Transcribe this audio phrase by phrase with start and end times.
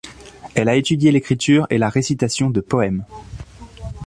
[0.55, 3.05] Elle a étudié l'écriture et la récitation de poèmes.